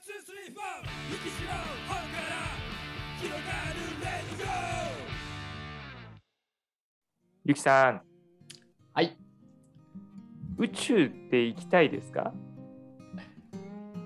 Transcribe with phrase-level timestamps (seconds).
[0.00, 0.66] two three four
[1.10, 2.30] 雪城方から
[3.20, 3.38] 広が
[3.74, 4.04] るレ
[4.38, 4.50] ディオ
[7.44, 8.02] ゆきさん、
[8.94, 9.16] はい。
[10.56, 12.32] 宇宙って行きたいですか？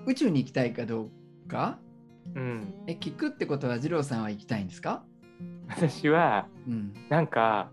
[0.07, 1.11] 宇宙に行きたいかど
[1.45, 1.77] うか？
[2.33, 2.73] うん。
[2.87, 5.03] え、聞くってことは二郎さんは行きたいんですか？
[5.69, 6.93] 私は、うん。
[7.09, 7.69] なんか、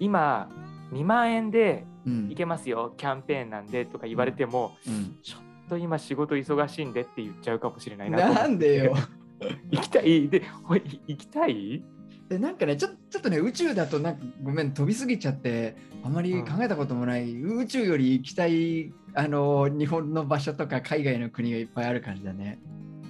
[0.00, 0.48] 今、
[0.92, 2.28] 2万円でうん。
[2.28, 8.94] 行けますよ、キャンペーンなんでとか言われても、うん、ちょっと今仕事忙しいんでって言っちゃうかもしれないななんでよ。
[9.70, 10.28] 行きたい？
[10.28, 11.82] で、ほい行きたい？
[12.28, 22.58] でなんかねちょ、ちょっとね、宇宙だとなんかごめん、飛びすぎちゃって、あまり考えたこともない、宇宙より行きたいあの日本の場所とか海外の国がいっぱいある感じだね。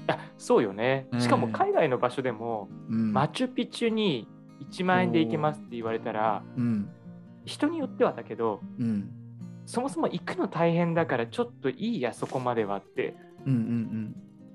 [0.07, 1.07] あそうよね。
[1.19, 3.13] しかもうん海外の場所でも、うん。
[3.13, 4.29] マチュピチュに
[4.71, 6.89] 1万円で行けますって言われたら、うん。
[7.45, 9.11] 人によってはだけど、うん。
[9.67, 13.15] そもそも行くの大変だからちょっといいやそこまではって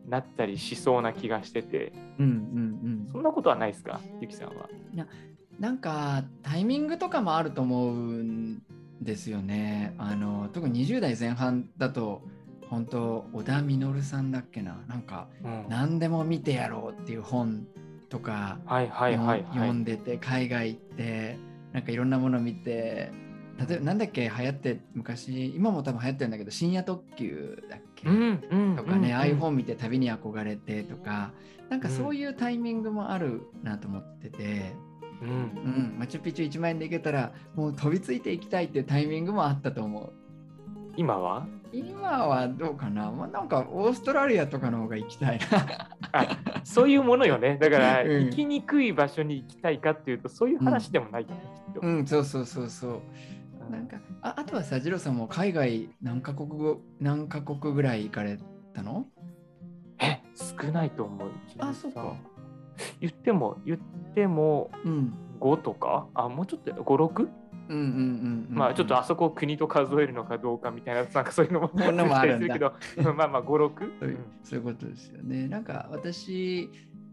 [0.08, 2.26] なったりしそうな気がしててうん。
[2.26, 2.38] うんうん
[3.08, 3.10] うん。
[3.12, 4.70] そんなことはないですかゆきさんは？
[5.60, 8.62] なんかタイミングとかもあると思うん
[9.02, 9.94] ですよね。
[9.98, 12.22] あの特に20代前半だと
[12.70, 17.68] 本当小田稔さんだっけななんかうん何でも見てやろうっていう本
[18.10, 19.46] とかはいはい。
[19.54, 21.38] 読んでて海外行って
[21.74, 23.12] なんかいろんなもの見て
[23.68, 31.32] 例えばなんだっけ流行って昔今も多分流行ってるんだけど深夜特急だっけ、うんうんとかね、うんああいう本見て旅に憧れてとか
[31.70, 34.74] なんかそういうタイミングもあるなと思ってて。
[35.22, 40.14] うんうん、マチュピチュ1万円で行けたらもう飛びついていきたいっていうタイミングもあったと思う。
[40.96, 41.46] 今は？
[41.74, 45.90] 今はどうかな、まあ、なんかオーストラリアとかの方が行きたいな。
[46.14, 47.58] あそういうものよね。
[47.60, 51.36] だから、うん行きにくい場所に行きたいかっていうとそういう話でもないよね、
[51.68, 51.82] きっと。
[51.82, 53.02] うん、そうそうそうそう。
[53.70, 58.38] なんかああとはさ、ジローさんも海外何カ国語何カ国ぐらい行かれ
[58.74, 59.06] たの？
[60.02, 61.30] え少ないと思う。
[61.60, 62.16] あそうか。
[63.02, 63.80] 言っても言っ
[64.14, 65.14] てもうん。
[65.40, 66.08] 5とか？
[66.14, 67.28] あもうちょっと56、
[67.70, 68.58] うんうんうん、うん。
[68.58, 71.72] まあちょっとあそこを国と数えるのかどうかみたいな なんかそういうのも
[72.18, 75.48] あるけどうんまあまあ56、そういうそういうことですよね。
[75.48, 76.70] なんか私、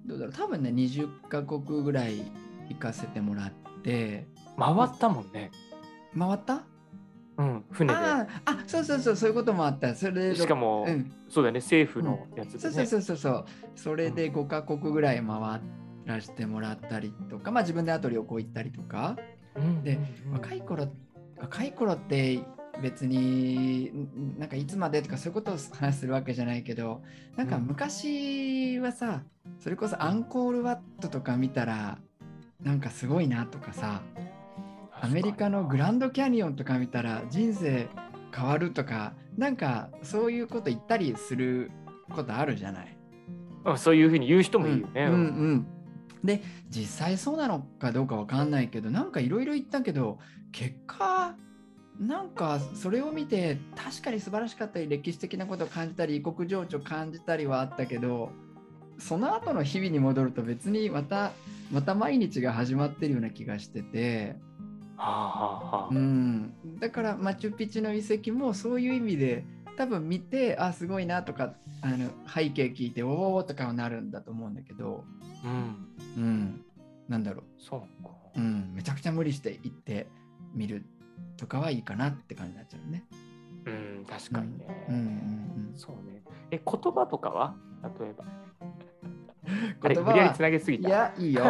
[0.07, 2.23] どうだろう、多分ね、20カ国ぐらい
[2.69, 3.53] 行かせてもらっ
[3.83, 4.27] て、
[4.59, 5.51] 回ったもんね。
[6.19, 6.65] 回った？
[7.39, 7.99] うん、船で。
[7.99, 9.95] あーあ、そうそうそう、そういうこともあった。
[9.95, 12.61] それでしかも、うん、そうだね、政府のやつでね。
[12.61, 13.45] そうそうそうそうそう。
[13.75, 15.61] それで5カ国ぐらい回
[16.07, 19.17] らせてもらったりとか、まあ自分であと旅行行ったりとか。
[19.57, 20.89] うんでうん若い頃、
[21.39, 22.41] 若い頃って
[22.83, 27.03] 別にんなんかいつまでとかそういうことを話するわけじゃないけど、
[27.37, 29.23] なんかうん昔はさ、
[29.59, 31.99] それこそアンコールワットとか見たら、
[32.63, 34.03] なんかすごいなとかさ、
[35.01, 37.89] アメリカのグランドキャニオンとか見たら人生
[38.35, 41.71] 変わるとか、なんかそういうこと言ったりする
[42.11, 42.99] ことあるじゃない？
[43.65, 45.05] うんそういうふうに言う人もいるよね。
[45.05, 45.21] うんうんう
[45.55, 45.67] ん
[46.25, 50.19] で実際そうなのかどうかわかんないけどなんかいろいろ言ったけど
[50.51, 51.37] 結果
[52.01, 58.31] なんかそれを見て確かに素晴らしかったり歴史的なことを感じたり異国情緒感じたりはあったけど
[58.99, 61.31] その後の日々に戻ると別にまた
[61.71, 64.37] また毎日が始まってるような気がしてて。
[65.91, 69.45] うん、だからマチュピチュの遺跡もそういう意味で
[69.77, 75.05] 多分見てあすごいなとかあの背景聞いておおとかはなるんだと思うんだけど、
[75.45, 76.65] うん、うん、
[77.09, 78.11] なんだろそうか。
[78.37, 78.43] う、う。
[78.43, 80.07] ん、めちゃくちゃ無理して行って
[80.55, 80.85] みる
[81.37, 83.05] とかはいいかなって感じになっちゃうね。
[83.67, 84.87] うん、確かにね。
[84.89, 84.95] うん。
[84.95, 85.03] うん。
[85.03, 86.23] うんそうね。
[86.51, 87.55] え、言葉とかは？
[88.01, 88.25] 例えば。
[89.83, 90.89] 言葉は無理やりつなげすぎた。
[90.89, 91.45] いやいいよ。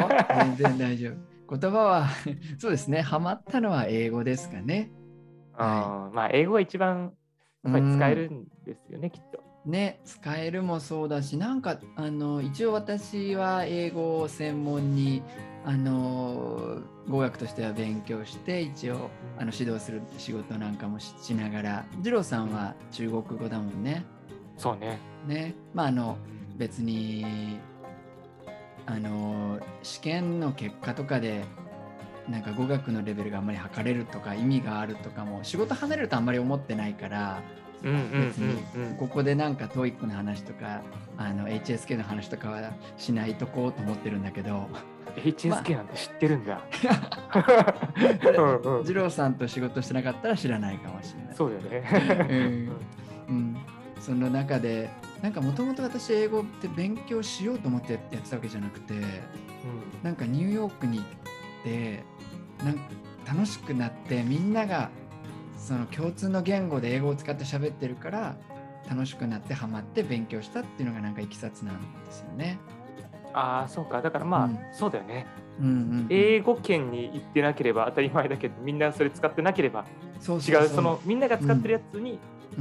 [0.56, 1.35] 全然大丈夫。
[1.48, 2.08] 言葉は
[2.58, 4.90] そうですねハマったのは英語ですかね。
[5.54, 7.12] あーまあ、英語が一番
[7.64, 9.42] やっぱり使えるんですよね、きっと。
[9.64, 15.22] ね使えるもそうだしなんかあの一応私は英語を専門に
[15.64, 24.04] あの語学としては勉強して一応あの指導する仕事なんかもししながら二郎さんは中国語だもんね。
[24.56, 24.98] そうね。
[25.26, 26.16] ねまああの
[26.56, 27.58] 別に
[28.87, 31.44] あの試験の結果とかで
[32.29, 37.43] なんか語学のレベルがあんまり測れるとか意味があるとかも仕事離れるとあんまり思ってないから
[37.83, 38.97] うんうんうん別にうん。
[38.97, 40.83] ここでなんか TOEIC の話とか
[41.19, 44.69] あの HSK の話とかはしないとこうと思ってるんだけど
[45.17, 46.61] HSK なんて知ってるんだ。
[48.37, 51.35] うんうん二郎さんと仕事してなかったら知らないかもしれない。
[51.35, 52.69] そうだよね。
[53.29, 53.56] うん、
[53.99, 54.91] その中で
[55.22, 58.94] なんかもともと私英語って勉強しようと思ってやってたわけじゃなくて
[60.02, 61.06] なんかニューヨークに行っ
[61.64, 62.04] て
[62.64, 62.80] なんか
[63.26, 64.90] 楽しくなってみんなが
[65.58, 68.36] その共通の言語で英語を使って喋ってるから
[68.88, 72.58] 楽しくなってハマって勉強したっていうのがなんかいきさつなんですよね。
[73.32, 74.00] ああ、そうか。
[74.00, 75.26] だからまあ、うんそうだよね。
[75.60, 79.86] うんうんうん英語圏に行ってなければ当たり前だけど、みんなそれ使ってなければ
[80.20, 82.18] そう違う、そのみんなが使ってるやつに、うん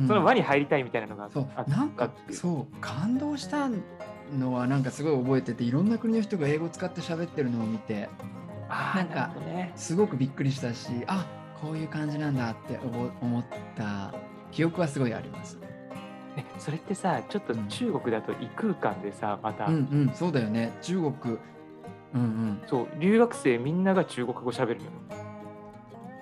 [0.08, 1.48] その輪に入りたいみたいなのがそう。
[1.56, 2.76] あなんかそう。
[2.82, 3.70] 感動した
[4.38, 8.10] のはなんかすごい覚えてていろんな国の人が英語使って喋ってるのを見て
[8.70, 9.32] ああ、なんか。
[9.76, 11.26] すごくびっくりしたしあ
[11.62, 13.44] こういう感じなんだって思思っ
[13.76, 14.14] た。
[14.52, 15.58] 記憶はすごいあります。
[16.36, 20.12] ねそれってさ、ちょっと中国だと異空間でさ、また、うんうん。
[20.14, 20.74] そうだよね。
[20.82, 21.38] 中国。
[22.14, 22.62] うんうん。
[22.68, 24.92] そう、留学生みんなが中国語喋るのよ。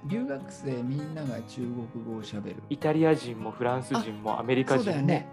[0.06, 2.56] 留学生みんなが中国語を喋る。
[2.70, 5.28] イタリア人もフランス人もアメリカ人も、よね。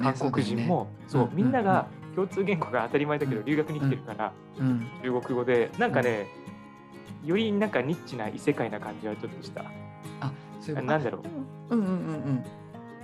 [0.00, 4.32] 韓国人も、そうみんなが共通言語が当たり前だけど、うん留学に来てるから、
[5.02, 6.26] 中国語で、なんかね、
[7.24, 9.62] よりなんかニッチな異世界な感じはちょっとした。
[9.62, 9.66] うん
[10.20, 11.18] あそういうなんだろ
[11.70, 11.74] う。
[11.74, 12.44] ううんうんうんうん。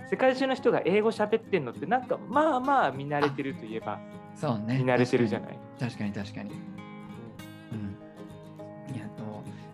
[0.09, 3.99] 世界中の人が英語喋ってんのって、なんかまあまあ見慣れてるといえば
[4.37, 4.79] そうね。
[4.79, 5.59] 見慣れてるじゃいない。
[5.81, 6.53] 確かに確かに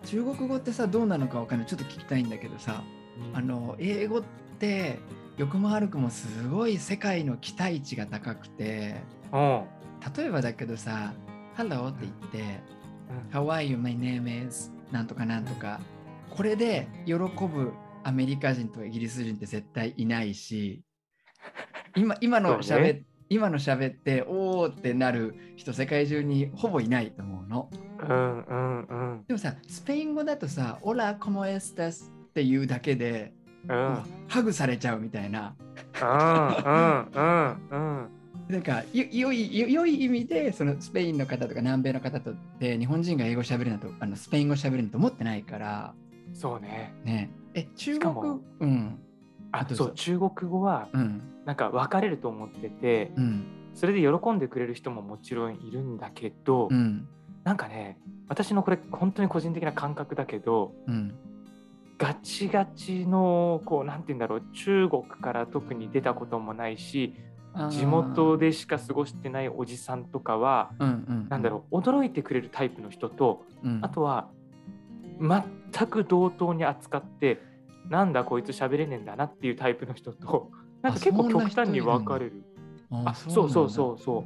[0.05, 1.67] 中国語ってさどうなのかわかんない。
[1.67, 2.83] ちょっと聞きたいんだけどさ
[3.31, 3.37] うん。
[3.37, 4.23] あの英語っ
[4.59, 4.99] て
[5.37, 9.63] 欲も悪くもすごい世界の期待値が高くてうん。
[10.15, 11.13] 例えばだけどさ
[11.57, 12.59] 「Hello」って言って
[13.33, 13.77] 「うん How are you?
[13.77, 15.79] My name is なんとかなんとか
[16.29, 17.73] これで喜ぶ
[18.03, 20.83] アメリカ人とイギリス人って絶対いないし
[21.95, 22.89] 今今のそうね。
[22.89, 27.69] 喋っ今の喋っておーってなる人世界中にほぼいないと思うの。
[28.09, 29.25] うんうんうん。
[29.27, 33.33] でもさスペイン語だとさ「オラコモエスタス」っていうだけで、
[33.67, 33.99] うん。
[34.27, 35.55] ハグされちゃうみたいな。
[38.47, 45.95] なんかよ良いよ良い意味でそのスペインの方とか南米の方とって日本人が英語喋るなとあのスペイン語喋るなと思ってないから
[46.33, 46.93] そうね。
[47.03, 47.31] ね。
[47.53, 48.13] え中国？
[48.59, 48.99] うん。
[49.51, 49.85] あどうぞ。
[49.85, 51.21] そう中国語はうん。
[51.45, 53.45] なんか分かれると思ってて、うん。
[53.73, 57.07] それで喜んでくれる人ももちろんいるんだけど、うん
[57.45, 57.97] なんかね
[58.27, 61.15] 私のこれ本当に個人的な感覚だけどうん。
[61.97, 67.15] ガチガチのこうなんて言うんだろう中国から特に出たこともないし
[67.69, 70.85] 地元でしか過ごしてないおじさんとかはう
[71.29, 74.27] なんだろう驚いてくれるタイプの人とう、うん、あとは
[75.21, 77.41] 全く同等に扱って
[77.89, 80.51] なんだこいつ喋れねえんだなっていうタイプの人と
[80.81, 82.43] なんか結構極端に分かれる。
[82.91, 84.25] ああそうそうそうそ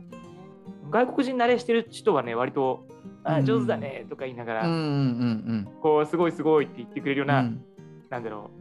[0.88, 0.92] う。
[0.92, 2.88] 外国人慣れしてる人はね割と
[3.24, 3.46] 「あうん。
[3.46, 7.62] 上手だね」とか言いながら、うんうんうんこうすごいすごいって言ってくれるような、うん。
[8.10, 8.52] なんだろ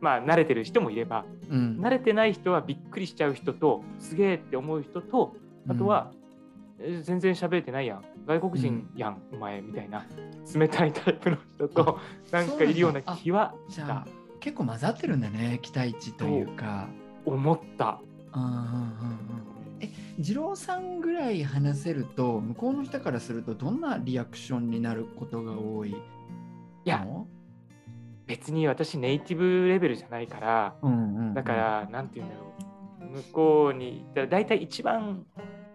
[0.00, 0.04] う。
[0.04, 1.78] まあ慣れてる人もいればうん。
[1.80, 5.34] 慣れてない人はびっくりしちゃう人とすげえって思う人と
[5.68, 6.12] あとは、
[6.78, 8.04] え全然喋れてないやん。
[8.26, 10.04] 外国人やん、お前みたいな
[10.54, 11.98] 冷たいタイプの人と
[12.30, 13.84] なんかいるような気はした。
[13.84, 14.06] じゃあ
[14.40, 16.88] 結構混ざってるんだね期待値というか。
[17.26, 18.00] 思った。
[18.34, 18.64] うんうんうんう
[19.54, 19.88] んえ
[20.18, 25.96] 二郎さんぐらい話せると向こうの人からするとどんなリアクションになることが多いの？
[25.96, 26.00] い
[26.84, 27.06] や
[28.26, 31.34] 別に私ネイティブレベルじゃないからうんうんうん。
[31.34, 32.42] だから、なんて言うんだろ
[33.12, 33.16] う。
[33.16, 35.24] 向こうに行ったら大体一番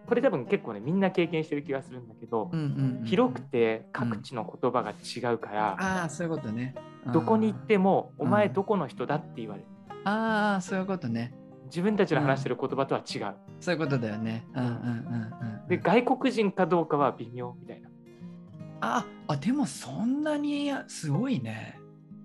[0.06, 6.74] これ多分結構ねみんな経験してる気がするんだけど、うんうんうん広くて各地の言葉が違うから、ああそういうことね。
[7.12, 9.66] どこに行っても「うんお前どこの人だ?」って言われる。
[10.04, 11.34] ああそういうことね
[11.74, 13.34] 自分たちの話してる言葉とは違う。
[13.58, 14.46] そういうことだよね。
[14.54, 17.88] うんうんうんうんで外国人かどうかは微妙みたいな。
[18.80, 21.80] ああでもそんなにすごいね。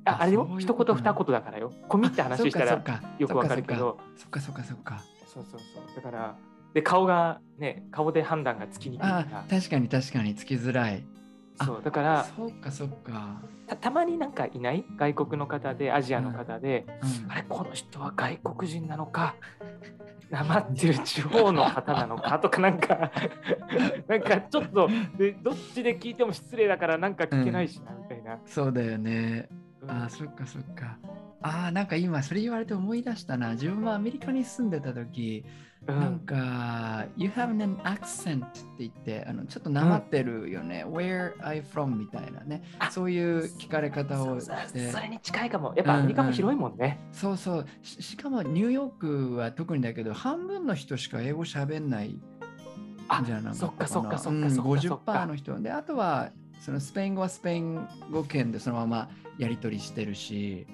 [0.05, 0.47] ああれよ？
[0.59, 1.71] 一言二言だからよ。
[1.87, 2.83] 込みって話したら
[3.17, 3.97] よくわかるけど。
[4.15, 4.63] そっかそっか。
[4.63, 5.95] そっかそうそうそう。
[5.95, 6.35] だから
[6.73, 11.03] で顔がね顔で判断がつきにくいかあら確かに確かにつきづらい。
[11.15, 11.18] あ
[11.65, 16.85] そうだからそっかそっか、たたまになんかいない外国の方でアジアの方で、
[17.23, 17.31] うん。
[17.31, 19.35] あれこの人は外国人なのか？
[20.29, 23.11] なまってる地方の方なのかとかなんか
[24.07, 24.87] なんかちょっと
[25.17, 29.49] でどっちで聞いても失礼だからなんか聞けないしなみたいな、そうだよね。
[29.81, 29.91] うん。
[29.91, 30.97] あーそっかそっか。
[31.41, 33.51] あーなんか今それ言われて思い出したな。
[33.51, 41.95] 自分はアメリカに住んでた時、うんなんか「You have an accent」って言ってあのちょっとなまってるよね、Where are you from?
[41.95, 42.63] みたいなね。
[42.79, 44.51] あそういう聞かれ方をそ
[45.01, 45.73] れに近いかも。
[45.75, 47.65] やっぱアメリカも広いもんね、そうそう。
[47.81, 52.19] ししかもニューヨークは特にだけど半分の人しか英語喋んない
[53.07, 54.81] あじゃなかそっかそっかそっうんかそっか。
[54.81, 55.59] そっ50%かの人。
[55.59, 60.67] であとはそのスペイン語はスペイン語圏でそのままやり取りしてるし、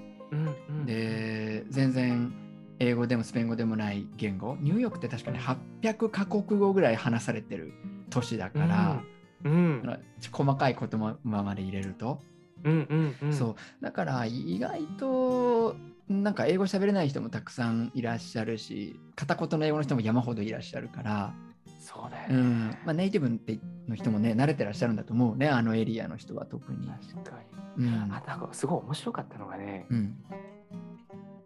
[0.85, 2.33] で全然
[2.79, 4.57] 英語でもスペイン語でもない言語。
[4.59, 7.73] ニューヨークって確かに800カ国語ぐらい話されてる
[8.09, 9.01] 都市だから、
[9.43, 9.51] うん。
[9.51, 9.99] うん。
[10.31, 12.19] 細かい言葉まで入れると、
[12.63, 13.33] うんうんうん。
[13.33, 13.83] そう。
[13.83, 15.75] だから意外と
[16.09, 21.33] なんか英語喋れない人もたくさんいらっしゃるし片言の英語の人も山ほどいらっしゃるから、
[21.79, 22.35] そうだよね。
[22.35, 22.69] うん。
[22.85, 26.87] まあ、ネイティブっての人もね慣れてらっしゃるんだと思うねあのエリアの人は特に。
[26.87, 27.37] 確か
[27.77, 27.85] に。
[27.85, 27.93] うん。
[27.93, 30.15] あなんかすごい面白かったのがね、うん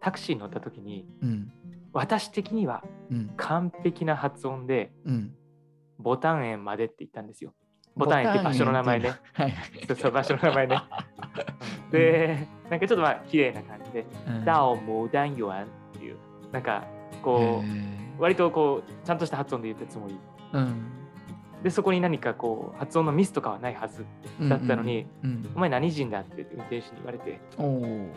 [0.00, 1.52] タクシーに乗った時に、うん。
[1.92, 3.30] 私的にはうん。
[3.36, 5.34] 完璧な発音で、うん。
[5.98, 7.52] ボタン園までって言ったんですよ。
[7.96, 9.14] ボタン園って場所の名前ね。
[9.32, 9.54] はい
[9.86, 10.76] そうそう場所の名前ね。
[11.90, 14.44] で、なんかちょっとまあ綺麗な感じで、うん。
[14.44, 16.16] ダオモダンヨアンっていう、
[16.52, 16.84] なんか
[17.22, 20.18] こへう、割とこう、ちゃんとした発音で言ったつもり。
[20.52, 21.00] ーうん。
[21.62, 24.06] で、そこに何かこう、発音のミスとかはないはず
[24.48, 28.12] だったのに、うんお前何人だって運転手に言われて、うん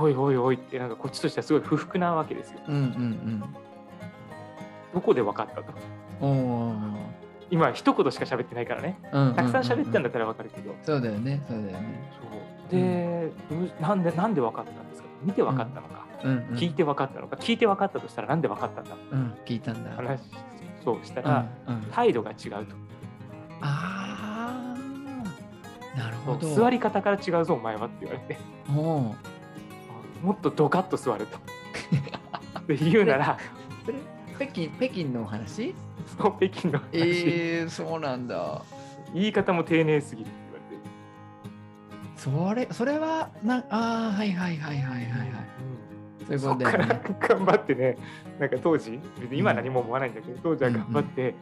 [0.00, 2.60] おいおいおいって、なんかこっちとしてはすごい不服なわけですよ。
[2.68, 3.42] うんうん
[4.94, 5.72] どこで分かったと。
[6.22, 6.76] うんおー。
[7.50, 8.98] 今、一言しか喋ってないからね。
[9.12, 10.74] うんたくさん喋ったんだだったら分かるけど。
[10.82, 12.10] そうだよねそうだよね。
[12.70, 12.80] そう。
[12.80, 15.08] で、どうなんで、なんで分かったんですか？
[15.22, 16.30] 見て分かったのか、うん。
[16.30, 18.96] うん聞いて分かったのか、聞いて分かったとしたらなんで分かったんだ？
[19.12, 19.90] うん聞いたんだ。
[19.92, 20.20] 話
[20.84, 21.82] そうしたら、うんうん。
[21.92, 22.74] 態度が違うと。
[23.60, 26.48] ああなるほど。
[26.48, 28.40] 座り方から違うぞ、お前はって言われて、
[28.70, 29.14] おー
[30.22, 31.38] もっとドカッと座ると。
[32.66, 33.38] で言うなら、
[34.36, 35.74] 北京北京のお話？
[36.18, 38.62] そう北京の話、えー、そうなんだ。
[39.14, 40.36] 言い方も丁寧すぎるって
[42.24, 42.68] 言われて。
[42.68, 45.30] それそれはなあーはいはいはいはいはいはい。
[46.26, 47.96] そういうこと頑張ってね、
[48.40, 51.34] なんか当時、別に今何も思わないんだけど、当時は頑張って、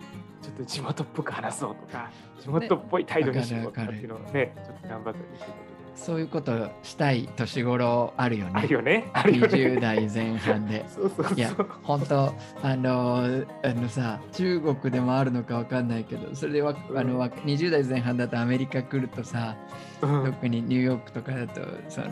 [0.43, 8.59] ちょっと地元っぽく話そうとか、地元っぽい態度にしようとかっていうのをね、ちょっと頑張ったりしてたけそういうことしたい年頃あるよど。
[8.59, 9.53] あねるよね、あるよね。
[9.55, 11.37] 20代前半で そうそうそう。
[11.37, 11.51] いや
[11.83, 13.23] 本当あの
[13.63, 19.57] あのさ中国でもあるのかわかんないけどそれでわあのわ20代前半だとアメリカ来るとさ
[20.03, 22.09] うん特にニューヨークとかだとその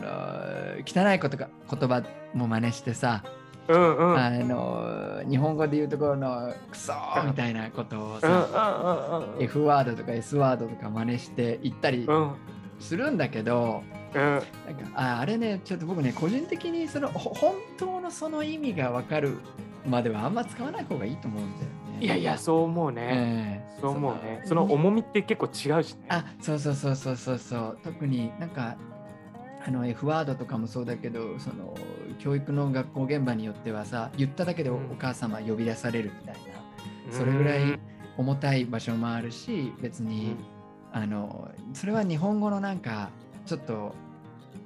[0.85, 2.01] 汚いことか言葉
[2.33, 3.23] も真似してさ、
[3.67, 4.17] うんうん。
[4.17, 12.05] あの日本語で言うところのクソーみたいなことをうんさ、うんうん F ワードとか S ワードとか真似して言ったり
[12.83, 14.43] するんだけど、うんなんか
[14.93, 19.39] ああれねちょっと僕ね個人的にそのほ本当のその意味が分かる
[19.87, 21.63] まではあんま使わない方がいいと思うんだよ
[21.99, 22.05] ね。
[22.05, 23.01] いやいや、そう思うね。
[23.01, 24.41] ええそう思うね。
[24.45, 26.05] その重みって結構違うしね。
[26.09, 28.77] あそうそうそうそうそうそう特になんか
[29.65, 31.73] あの F ワードとかもそうだけどその
[32.19, 37.79] 教育の学校現場によってはさ言っただけでお母様呼び出されるみたいな、それぐらい
[38.17, 40.35] 重たい場所もあるし別うんに、
[40.93, 43.09] あのそれは日本語のなんか
[43.45, 43.95] ちょっと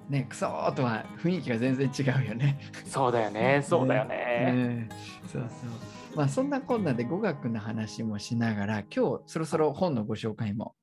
[0.10, 2.60] ねクソーとは雰囲気が全然違うよね。
[2.86, 3.62] そうだよね。
[3.66, 4.16] そうだよね。
[4.20, 6.18] ええそうそう。
[6.18, 10.76] まあそんなこんなで語学の話もしながら今日そろそろ本のご紹介も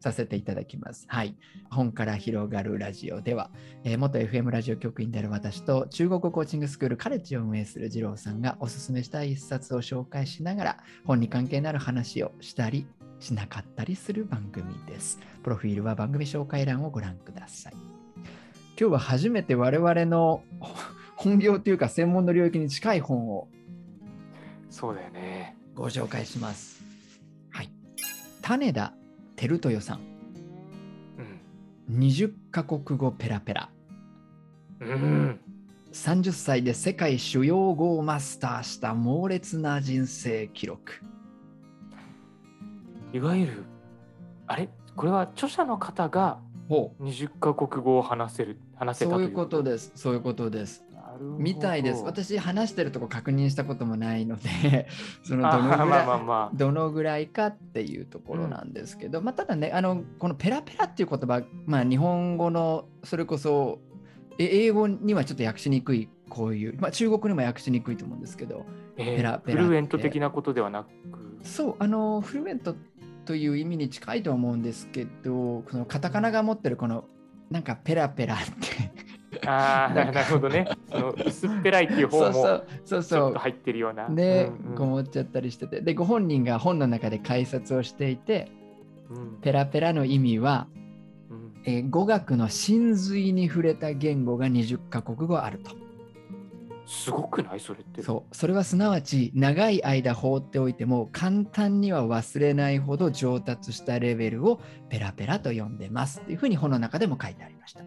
[0.00, 1.04] させていただきます。
[1.08, 1.36] はい。
[1.70, 3.50] 本から広がるラジオでは、
[3.84, 12.86] えー元 FM ラジオ局員である私と中国語コーチングスクールカレッジを運営する二郎さんがおすすめしたい一冊を紹介しながら本に関係のある話をしたり
[13.24, 15.18] しなかったりする番組です。
[15.42, 17.72] プロフィールは番組紹介欄をご覧ください。
[18.78, 20.42] 今日は初めて我々の
[21.16, 23.48] 本業というか専門の領域に近い本を
[24.68, 25.56] そうだよね。
[25.74, 26.84] ご紹介します。
[27.50, 27.70] はい。
[28.42, 28.92] 種田
[29.36, 30.00] 照豊さん、
[31.88, 31.98] うん。
[31.98, 33.70] 20カ国語ペラペラ。
[34.80, 35.40] うん。
[35.92, 41.13] 30歳で世界主要語をマスターした猛烈な人生記録。
[43.14, 43.64] いわゆる、
[44.48, 44.68] あれ？
[44.96, 49.92] これは著者の方がほ20カ国語を話せる、話せたといううそういことです。
[49.94, 50.84] そういうことです。
[51.38, 52.02] みたいです。
[52.02, 54.88] 私話してるとこ確認したこともないので、
[55.22, 56.56] そのあどのぐらいまあまあまあ。
[56.56, 63.78] どのぐらいかっていうところなんですけど、まあ、ただねあのこのペラペラっていう言葉、まあ、日本語のそれこそ
[64.38, 68.66] え英語にはちょっと訳しにくいこういう、まあ、中国にも訳しにくいと思うんですけど
[68.96, 70.88] えーペラペラフルエント的なことではなく？
[71.44, 72.74] そうあのフルエント
[73.24, 77.04] という意味に近いと思うんですけどこのカタカナが持ってるこの
[77.50, 79.46] なんかペラペラって。
[79.46, 80.66] ああ、なるほどね。
[80.90, 84.08] その薄っぺらいっていう方もそうそう入ってるような。
[84.08, 84.76] ね、うんうん。
[84.76, 85.80] こう思っちゃったりしてて。
[85.80, 88.50] でご本人が本の中で解説をしていて
[89.10, 89.40] うん。
[89.40, 90.66] ペラペラの意味は
[91.30, 91.52] うん。
[91.64, 95.83] えー語学の真髄に触れた言語が20カ国語あると。
[96.86, 97.60] すごくない？
[97.60, 98.02] それって。
[98.02, 98.34] そう。
[98.36, 107.84] それはすなわち長い間放っておいても簡単には忘れないほど上達したレベルをペラペラと呼んでますっていうふうに本の中でも書いてありました。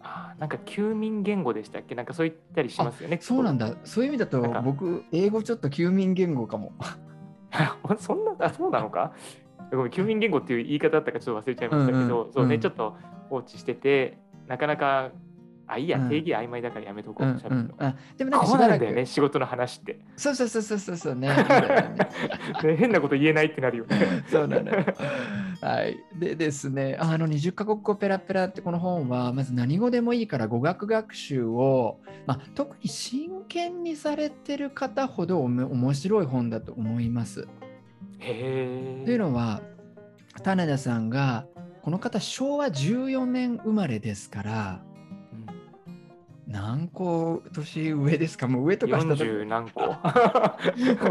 [0.00, 1.94] あーなんか休眠言語でしたっけ？
[1.94, 3.18] なんかそう言ったりしますよね。
[3.22, 3.74] そうなんだ。
[3.84, 6.72] そういう意味だと僕、英語ちょっと休眠言語かも。
[7.98, 9.14] そんな、あ、そうなのか？
[9.70, 12.96] ごめん、休眠言語っていう言い方だったかちょっと忘れちゃいましたけど、うんうんそうね、うんちょっと
[13.30, 15.10] 放置してて、なかなか
[15.66, 17.32] あいいやうん定義曖昧だからやめとこう、うん。
[17.32, 21.28] うん、あでもなんかこしばらくうなんだよね仕事の話って、そうそうそうそうそうそうね
[22.62, 24.24] ねね変なこと言えないってなるよね。
[24.28, 24.84] そうなのよ。
[25.60, 25.96] はい。
[26.18, 37.48] でですね、あの20カ国語ペラペラってこの本は、まず何語でもいいから語学学習を、まあ、特に真剣にされてる方ほどおも面白い本だと思います。
[38.18, 39.04] へえ。
[39.04, 39.62] というのは、
[40.42, 41.46] 種田さんが、
[41.82, 44.93] この方昭和14年生まれですから、うん
[46.54, 48.46] 何個年上ですか？
[48.46, 49.24] もう上とか下とか。
[49.24, 49.80] 40何個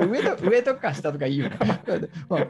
[0.05, 1.57] 上と上とか下とかいいよね。
[2.29, 2.47] まあ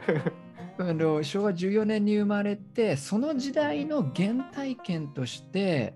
[0.78, 5.94] あの昭和14年に生まれてその時代の原体験として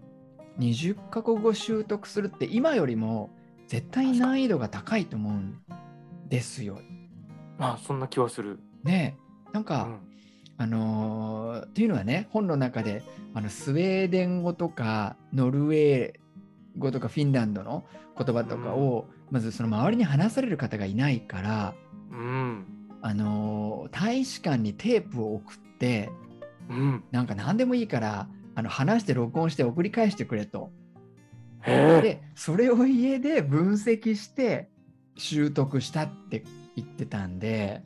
[0.59, 3.31] 20カ国語習得するって今よりも
[3.69, 5.63] 絶対難易度が高いと思うん
[6.29, 6.81] ですよ。
[7.59, 8.59] まあそんな気はする。
[8.83, 9.17] ね
[9.49, 9.99] えなんか、うん
[10.61, 16.15] あのーっていうのはね本の中であのスウェーデン語とかノルウェー
[16.79, 17.85] 語とかフィンランドの
[18.17, 21.75] 言葉とかを、まずその周りに話される方がいないから。
[22.11, 22.67] うん。
[23.01, 26.11] あのー大使館にテープを送って
[26.69, 27.05] うん。
[27.11, 30.71] なんか何でもいいからあの話して録音して送り返してくれと。
[31.65, 34.69] でそれを家で分析して
[35.17, 36.45] 習得したって
[36.77, 37.83] 言ってたんで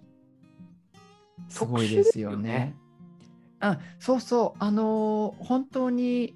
[1.49, 2.75] すごいですよね。
[3.61, 6.35] あそうそうあのー本当に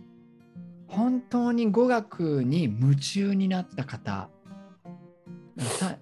[0.88, 4.28] 本当に語学に夢中になった方
[5.59, 5.97] さ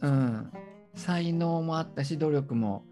[0.00, 0.52] うん、
[0.94, 2.84] 才能もあったし努力も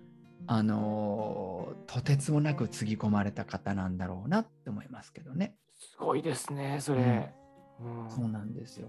[0.47, 5.54] あのーとてつもなくつぎ込まれた方なんだろうなって思いますけどね。
[5.78, 7.33] すごいですね、それ。
[7.81, 8.88] うんそうなんですよ。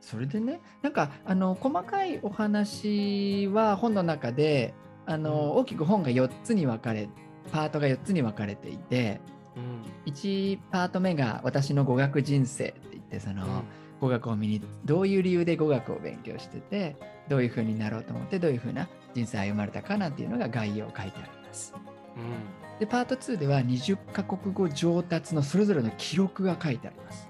[0.00, 4.74] それでね、なんかあの細かいお話は本の中で
[5.06, 7.08] あの、うん大きく本が4つに分かれ、
[7.52, 9.20] パートが4つに分かれていて、
[9.56, 13.64] うん1パート目が私の語学人生って言って、その、
[14.00, 16.96] 語学を身にどういう理由で語学を勉強してて、
[17.28, 21.74] どういうふうになろうと思って、どういうふうな人生を歩まれたかなっていうのが概要を書いてあります。
[22.16, 27.26] うんで、パート2では20カ国語上達のそれぞれの記録が書いてあります。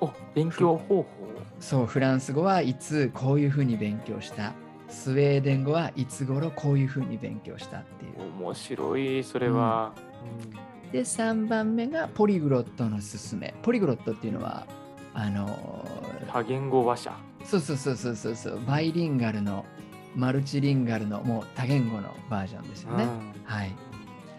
[0.00, 1.06] お勉強方法？
[1.60, 4.54] そう、フランス語はいつこういうふうに勉強した？
[4.88, 8.28] スウェーデン語はいつ頃こういうふうに勉強したっていう。
[8.40, 9.94] 面白い、それは。
[10.96, 13.52] で、3番目がポリグロットのすすめ。
[13.60, 14.66] ポリグロットっていうのは、
[15.12, 15.84] あの
[16.22, 17.12] うん多言語話者。
[17.44, 19.66] そうそうそうそうそうそう、バイリンガルの、
[20.14, 23.04] マルチリンガルのもう多言語のバージョンですよね。
[23.04, 23.74] うんはい。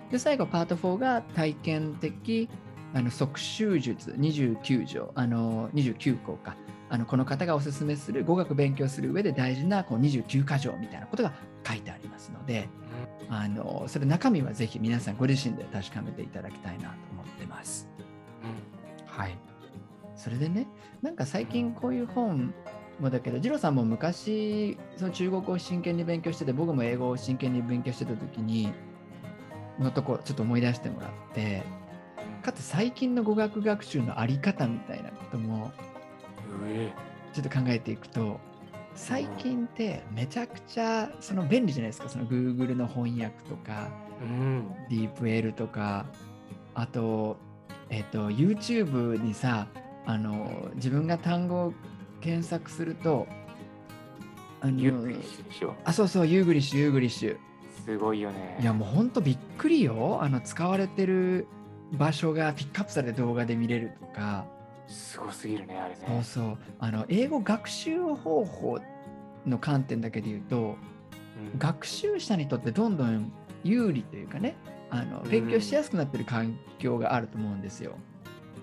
[0.10, 2.50] で、最後、パート4が体験的
[2.96, 6.56] あの即習術29条、あの29項か。
[6.89, 11.34] あのこの方がおすすめする語学勉強する上で大事なこう29箇条みたいなことが
[11.67, 12.69] 書いてありますので、
[13.30, 17.89] あのそれ中身はぜひ皆さんご自身で確かめていただきたいなと思ってます。
[19.06, 19.38] はい。
[20.15, 20.67] それでね、
[21.02, 22.54] なんか最近こういう本
[23.00, 28.73] もだけど、ジローさんも昔、その中国語を真剣に勉強してて、僕も英語を真剣に勉強してた時に、
[29.80, 31.63] のとこちょっと思い出してもらって、
[32.41, 35.71] かつ最近の語学学習のあり方みたいなことも
[37.33, 38.39] ちょっと考えていくと、
[38.95, 43.89] 最近ってめちゃくちゃその便利じゃないですか、その Google の翻訳とか、
[44.21, 44.71] うん。
[44.89, 46.05] DeepL とか、
[46.73, 47.38] あと、
[47.89, 49.67] えっ、と、YouTube にさ、
[50.05, 51.73] あの、自分が単語を
[52.21, 53.27] 検索すると、
[54.60, 55.15] あのゆっくり
[55.51, 57.36] しよあ、そうそう、 YouGlish、YouGlish。
[57.36, 57.39] う。
[57.86, 58.57] すごいよね。
[58.60, 60.19] いや、もうほんとびっくりよ。
[60.21, 61.47] あの、使われてる
[61.91, 64.45] 場所がピックアップされて動画で見れるとか、
[64.88, 66.02] すごすぎるね、あれね。
[66.08, 68.80] そうそう、あの、英語学習方法
[69.45, 70.76] の観点だけで言うと、うん
[71.60, 73.32] 学習者にとってどんどん
[73.63, 74.56] 有利というかね、
[74.89, 77.95] あの勉強しやすくなってる環境があると思うんですよ。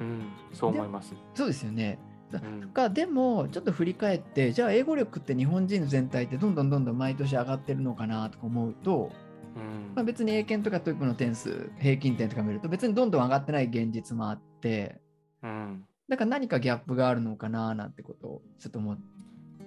[0.01, 1.15] うん、そう思います。
[1.35, 1.99] そうですよね。
[2.33, 9.13] うんがでもちょっと振り返ってじゃあ英語力って日本人全体ってどんどんどんどん毎年上がってるのかなとか思うと、
[9.55, 15.01] うんまあ、別に英検とか TOEIC の点数平均点とか見ると別にどんどん上がってない現実もあって
[15.45, 18.99] うんだから何かギャップがあるのかななんてことをちょっと思っ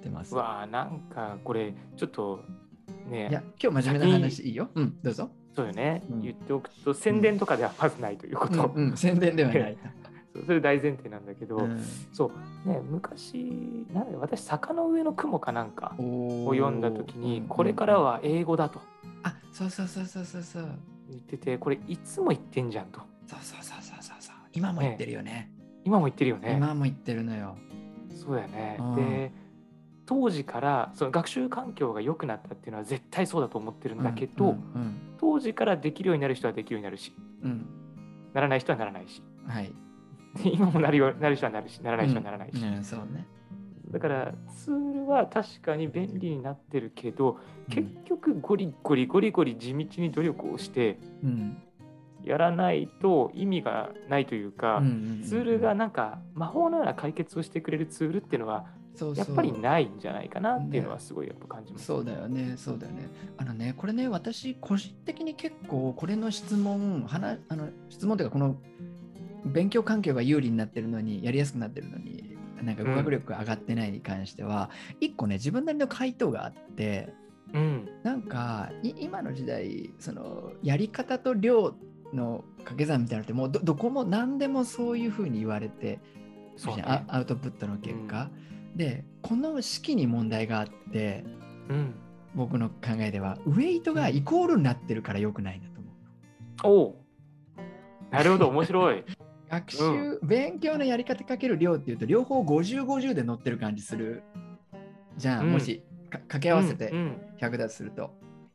[0.02, 0.34] てます。
[0.34, 2.44] うわあなんかこれちょっと
[3.10, 4.70] ねいや今日真面目な話いいよ。
[4.76, 5.32] うんどうぞ。
[5.56, 6.22] そうよね、うん。
[6.22, 9.78] 言っておくと宣伝とかではまずないということ、うんうん、宣伝ではない。
[10.46, 11.82] それ大前提なんだけど、うん。
[12.14, 12.32] そ
[12.66, 18.80] うね昔なんだ私坂の上の雲かなんかをを読んだ時にこれからは英語だと。
[19.24, 20.70] あそうそうそうそうそうそう。
[21.10, 23.00] 言っててこれいつも言ってんじゃんと。
[23.26, 24.36] そうそうそうそうそうそう。
[24.54, 25.52] 今も言ってるよね
[25.88, 26.56] 今も言ってるよね。
[26.58, 27.56] 今も言ってるのよ。
[28.14, 28.78] そうだよね。
[28.78, 28.96] うん。
[28.96, 29.32] で
[30.06, 37.12] 当時からその学習環境が良くなったっていうのは絶対そうだと思ってるんだけど、うん当時からできるようになる人はできるようになるし
[37.44, 37.66] うん、
[38.34, 39.24] ならない人はならないし。
[39.46, 39.72] うんはい。
[40.44, 43.26] で今もなるよなる人はなるしならない人はならないし、うん、そうね。
[43.90, 51.58] だからツールは確かに便利になってるけど結局ゴリゴリゴリゴリ地道に努力をしてうん、
[52.28, 58.66] やらないと意味がないというか、うんツールがなんか魔法のような解決をしてくれるツールっていうのは
[58.98, 61.86] そうやっぱりないんじゃないかなっていうのはすごいやっぱ感じます。
[61.86, 63.08] そうだよね、そうだよね。
[63.38, 68.56] あのね、これね、私、個人的に結構、これの質問、話あの質問というか、この
[69.46, 77.14] 勉強環境が有利になってるのに、やりやすくなってるのに、なんか語学力が上がってないに関しては、一個ね、自分なりの回答があって、
[77.54, 81.76] うん、なんか、い今の時代、その、やり方と量
[82.14, 86.00] の掛け算みたいなのって、もうどどこも何でもそういうふうに言われて、
[86.56, 86.84] そうね。
[86.86, 88.30] あアウトプットの結果。
[88.76, 91.24] で、この式に問題があって、
[91.70, 91.96] うん、
[92.36, 95.80] 僕の考えではウェイトがイコールになってるから良くないなと
[96.64, 96.86] 思う。
[96.86, 96.96] おう。
[98.12, 98.48] なるほど。
[98.50, 99.04] 面白い。
[99.50, 104.24] 学習、勉強のやり方かける量っていうと両方5050で乗ってる感じする
[105.16, 105.52] じゃあ、うん。
[105.54, 107.22] もしか掛け合わせてうん。
[107.40, 108.14] 100だとすると、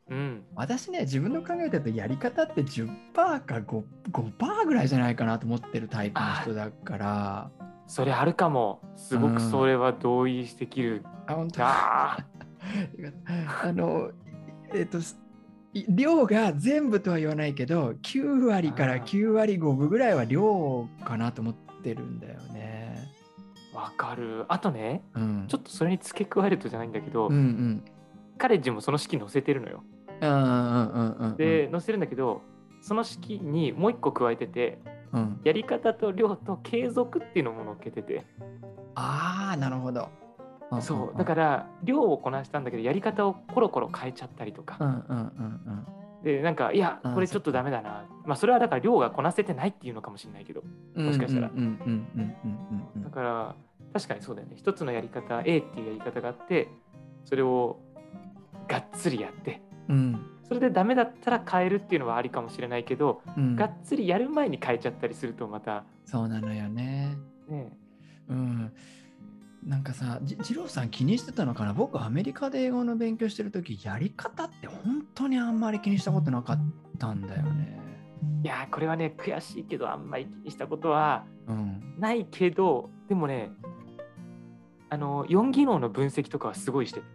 [0.09, 0.17] うん。
[0.17, 7.51] うん私ね自分の考えだとやり方って10%か 5%, 5ぐらいじゃないかなと思ってるタイプの人だから。
[7.87, 8.81] それあるかも。
[8.95, 11.03] すごくそれは同意できる。
[11.27, 11.59] あ本当。
[11.59, 12.17] な。
[13.63, 14.11] あの
[14.73, 14.99] えっ、と
[15.73, 23.11] い量が全部とは言わないけど9割から9割5分ぐらいは量かなと思ってるんだよね。
[23.73, 24.45] わかる。
[24.47, 27.85] あとねうん、ちょっとそれに付け加えるとじゃないんだけど、うんうん
[28.37, 29.83] カレッジもその式載せてるのよ。
[30.21, 32.41] うんうんうんうんで載せるんだけど
[32.81, 34.79] その式にもう一個加えてて
[35.13, 38.25] うん、やり方と量と継続っていうのも載っけてて。
[38.95, 40.09] ああなるほど。
[40.81, 41.17] そう。
[41.17, 44.77] だからら量をこなしたんだけどやり方をコロコロ変えちゃったりとか。
[44.79, 45.87] うんうんうん
[46.23, 48.05] でなんかいやうんこれちょっとダメだな。
[48.25, 50.63] まあそれはだから量がこなせてないっていうのかもしれないけど
[50.95, 51.51] うんもしかしたら。
[51.53, 53.03] うんうんうんうんうんうん。
[53.03, 53.55] だから
[53.93, 54.55] 確かにそうだよね。
[54.55, 56.69] 一つのやり方 A っていうやり方があって
[57.25, 57.77] それを
[58.67, 59.61] がっつりやって。
[59.89, 60.25] うん。
[60.47, 63.55] それでダメだったら変えるっていうのはありかもしれないけど、うん。
[63.55, 67.17] がっつりやる前に変えちゃったりするとまたそうなのよね。
[67.49, 67.71] ね
[68.29, 68.71] うん、
[69.65, 71.73] なんかさ、じ二郎さん気にしてたのかな？
[71.73, 76.59] 僕アメリカで英語の勉強してるとき、やり方って本当にあんまり気にしたことなかっ
[76.99, 77.79] たんだよね。
[78.43, 81.95] いやーこれはね悔しいけどあんまり気にしたことはうん。
[81.99, 83.51] ないけどでもね
[84.89, 87.05] あの4技能の分析とかはすごいしてる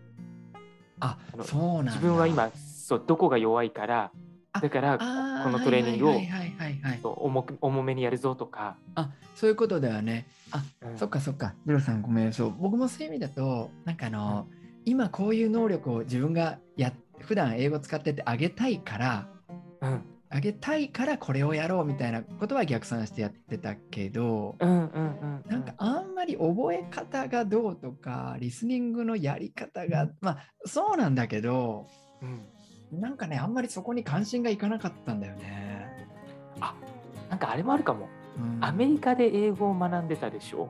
[1.00, 1.92] あそうなんだ。
[1.92, 4.10] 自分は今そうどこが弱いから
[4.52, 4.98] あだから
[5.44, 10.26] このトレーニングを重く重めにやるぞとか、あそういうことだよね。
[10.50, 11.54] あ、うんそっかそっか。
[11.66, 12.32] 二郎さんごめん。
[12.32, 14.46] そう僕もそういう意味だと、なんかあの、
[14.84, 19.28] 今こういう能力を自分がや普段英語使っててあげたいから、
[19.82, 31.86] うん、あげたいからこれをやろうみたいなことは逆算してやってたけど、うんうんうんなんかあんまり覚え方がどうとか、リスニングのやり方が、まあそうなんだけど、
[32.20, 33.00] うん。
[33.00, 35.86] なんかね、あんまりそこに関心がいかなかったんだよね。
[37.30, 38.08] なんかあれもあるかも。
[38.36, 38.64] うん。
[38.64, 40.68] アメリカで英語を学んでたでしょ？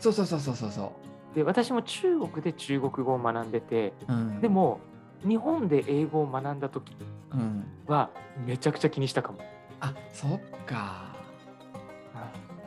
[0.00, 0.92] そうそうそうそうそうそ
[1.34, 4.12] で私も中国で中国語を学んでてう。
[4.12, 4.80] うん、で、も
[5.28, 6.96] 日本で英語を学んだ時
[7.32, 8.10] うん、は
[8.46, 9.38] めちゃくちゃ気にしたかも。
[9.80, 11.12] あそっか。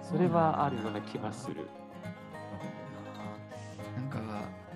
[0.01, 1.67] それはあるような気がする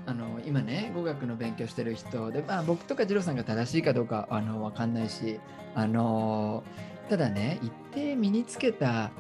[0.10, 5.40] あの今ね語学の勉強してる人で、まあ、僕とか二郎さんが正しいかどうかあの分かんないし
[5.76, 6.64] あの
[7.10, 9.12] ただね一定身につけた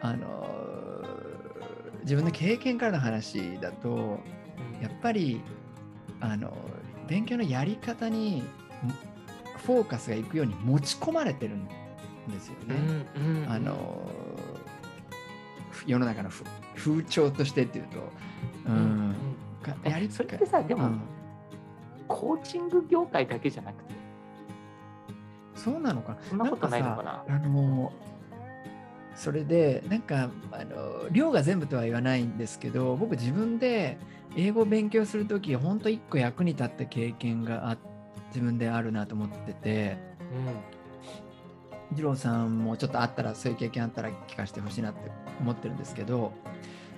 [0.00, 0.48] あの
[2.02, 4.20] 自分の経験からの話だと
[4.80, 5.40] やっぱり
[6.20, 6.56] あの
[7.08, 8.44] 勉強のやり方に
[9.64, 11.72] フォーカスがいくように持ち込まれてるんで
[12.40, 12.78] すようね。
[12.78, 13.50] んうんうん。
[13.50, 14.08] あの
[15.86, 16.44] 世の中のふ
[16.76, 17.98] 風潮としてっていうと、
[18.66, 18.95] ううんん、
[19.66, 19.76] か。
[19.84, 21.00] えやりそれってさでもうん。
[22.08, 23.94] コーチング業界だけじゃなくて。
[25.54, 26.16] そうなのか。
[26.28, 27.24] そんなことないのかな。
[27.28, 27.92] あの
[29.14, 33.96] それでなんかあの量が全部とは言わないんですけど僕自分で
[34.36, 37.78] 英語を勉強するとき本当一個役に立った経験があ
[38.28, 40.16] 自分であるなと思ってて。
[41.92, 46.32] 二郎さんもちょっとあったらそういう経験あったら聞かせてほしいなって思ってるんですけど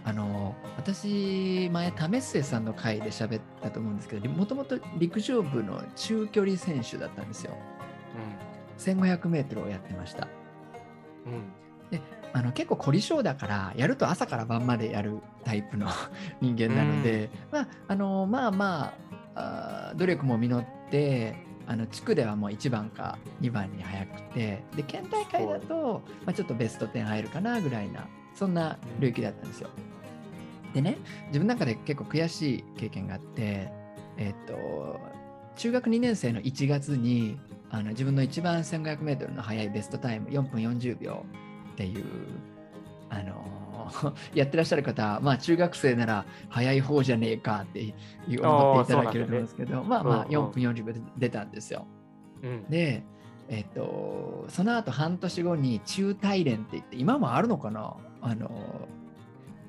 [0.08, 7.52] あの私前為末さんの回で喋ったと思うんですけどもともと陸上部の中距離選手だったんですよ。
[8.78, 10.26] 1500m をやってました。
[11.26, 11.32] うん。
[11.32, 12.00] うん
[12.34, 15.88] あの結構凝り性だからやると朝から晩までやるタイプの
[16.42, 18.92] 人間なので、まああのまあま
[19.34, 29.70] あ努力も実ってあの地区ではもう1番か2番に早くてで県大会だと、まあ、ちょっとベスト10入るかなぐらいなそんな領域だったんですよ。
[30.74, 33.70] でね自分の中で結構悔しい経験があって
[34.16, 35.00] えっと
[35.56, 37.38] 中学2年生の1月に
[37.70, 41.24] あの自分の一番 1500m の速いベストタイム4分40秒
[41.72, 42.04] っていう
[43.10, 43.58] あの
[44.34, 50.28] やってらっしゃる方、まあ中学生なら早い方じゃねえかっていう思っていただけると思うんですけど、まあまあうんうん。
[50.28, 51.86] 4分40秒で出たんですよ。
[52.42, 52.64] うん。
[52.68, 53.02] で、
[53.48, 57.94] えっと、その後半年後に中大連って言って、今もあるのかな？
[58.20, 58.50] あの、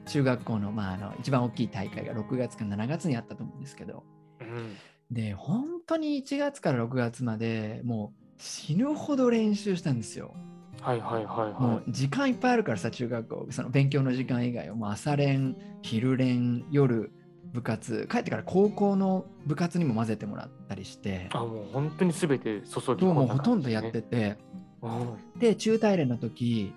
[0.10, 4.04] 中学校の,、まあ、あの一番大きい大会が6月か7月にあったと思うんですけど、
[4.42, 4.76] うん。
[5.12, 10.34] で、本当に1月から6月までもう死ぬほど練習したんですよ。
[10.82, 11.92] はいはいはいもうはい。
[11.92, 17.12] 時間いっぱいあるからさ、中学校、その勉強の時間以外は、もう朝練、昼練、夜、
[17.54, 24.38] 部活、帰ってから高校の部活にも混ぜてもらったりして、あもう本当にすべて注ぎ込んだもほとんどやってて、
[24.82, 25.40] うん。
[25.40, 26.74] で、中大連の時、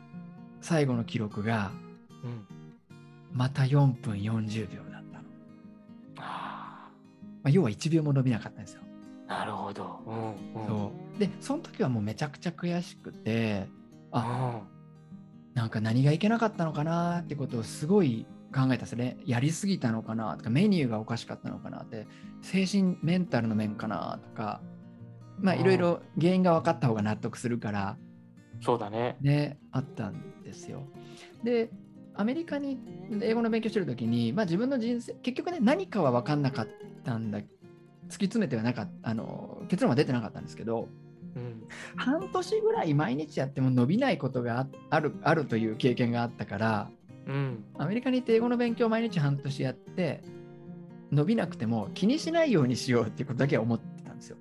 [0.61, 1.71] 最後の記録が、
[2.25, 2.52] うん
[3.33, 5.25] また4分40秒だったの。
[6.19, 6.91] あ
[7.43, 8.83] まあ、要は1秒も伸びなかったんですよ。
[9.27, 10.01] ーなるほど。
[10.07, 10.11] う
[10.59, 13.67] んうんそうで、その時はもうめちゃくちゃ悔しくて、
[14.11, 14.73] あ、うん
[15.55, 19.19] なんか何がいけなかったのかなってことをすごい考えたんですね。
[19.27, 22.07] やりすぎたのかなとか、メニューがおかしかったのかなって、
[22.41, 24.61] 精神メンタルの面かなとか、
[25.39, 27.97] まあうんいろいろ原因が分かった方が納得するから、
[28.61, 29.17] そうだね。
[29.21, 30.85] ね、あったんですよ。
[31.43, 31.71] で、
[32.15, 32.79] アメリカに
[33.21, 36.69] 英語の勉強してる時に、まあ自分の人生、結局ね、何かは分かんなかっ
[37.05, 37.47] たんだ、突き
[38.27, 40.89] 詰めてはなかった、あの、結論は出てなかったんですけど、
[41.35, 41.63] うん
[41.97, 46.91] 半年ぐらい毎日やっても伸びないことがああるあるという経験があったから、
[47.27, 50.23] うんアメリカに行って英語の勉強を毎日半年やって、
[51.11, 54.37] 伸びなくても気にしないようにしようっていうことだけは思ってたんですよ。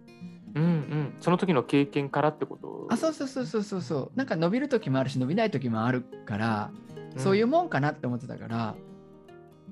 [0.55, 1.13] うんうん。
[1.21, 2.87] その時の経験からってこと？
[2.89, 4.17] あ、そうそうそうそうそうそう。
[4.17, 6.71] なんか伸びる時もあるし、伸びない時もあるから、
[7.17, 8.75] そういうもんかなって思ってたから、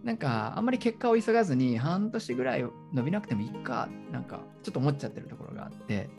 [0.03, 6.09] なんかあんまり結果を急がずに半年ぐらい伸びなくてもいいか、なんかちょっと思っちゃってるところがあって、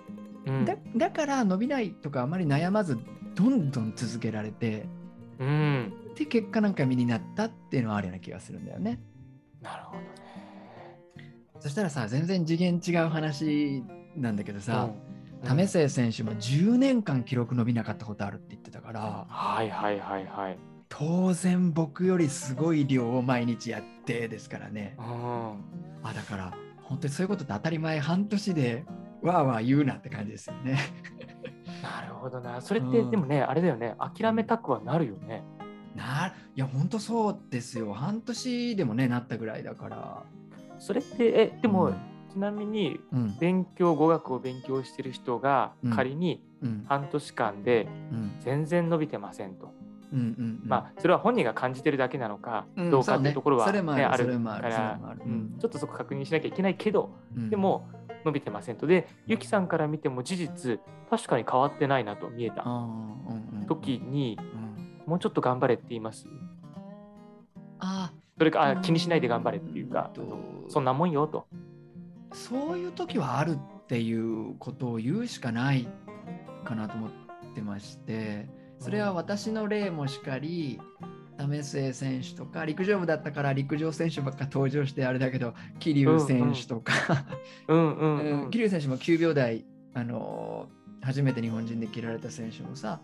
[0.46, 2.98] うんだだから伸びないとかあまり悩まず、
[3.35, 4.87] どんどん続けられて、
[5.38, 5.92] うん。
[6.14, 9.00] で、結果なんか身になったっていうのはあるような気がするんだよね。
[9.62, 10.06] なるほどね。
[11.61, 13.83] そしたらさ、全然次元違う話
[14.16, 15.11] なんだけどさ、うん
[15.42, 20.59] 為末選手も10年間記録伸びなかったことあるって言ってたから、はいはいはいはい。
[20.90, 24.96] 当然僕よりすごい量を毎日やってですからね。
[24.98, 25.05] うん。
[26.03, 28.85] あだから本当にそういうことって当たり前半年で
[29.22, 30.79] わーわー言うなって感じですよね。
[31.83, 32.61] なるほどな。
[32.61, 33.94] それって、うんでもね、あれだよね。
[33.98, 35.44] 諦めたくはなるよね。
[35.94, 40.24] ないや本当そうですよ半年でもねなったぐらいだから。
[40.79, 41.94] それって、え、でも、うん
[42.31, 49.72] ちなみに、うん勉強、語学を勉強してる人がうん仮にうん半年間でうん全然伸びてませんと。
[50.12, 53.85] うんうんまあ、それは本人が感じてるだけなのかうんどうかっていうところは、ある。
[53.85, 54.99] から
[55.59, 57.51] ちょっとそこ確認しなきゃいけないけど、うん。
[57.51, 57.88] でも
[58.25, 58.87] 伸びてませんと。
[58.87, 62.62] で、ゆきさんから見ても事実、確かに変わってないなと見えた。
[62.62, 65.11] あーうんうん時に、うん。
[65.11, 66.27] もうちょっと頑張れって言います。
[67.79, 70.11] あそれかあ気にしないで頑張れっていうか、
[70.68, 71.46] そんなもんよと。
[72.33, 75.88] そういう時はあるっていうことを言うしかない
[76.64, 77.11] かなと思っ
[77.55, 78.49] てまして
[78.81, 80.81] それは私の例もしかり
[81.38, 86.93] 為末選手とか陸上部だったから陸上選手ばっか登場してあれだけど桐生選手とか。
[88.51, 89.64] 桐生選手も9秒台、
[89.95, 93.01] あのー初めて日本人で切られた選手もさ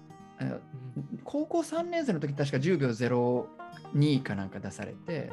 [1.25, 5.31] 高校3年生の時確か10秒02かなんか出されて